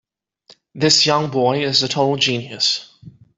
[0.73, 2.89] This young boy is a total genius.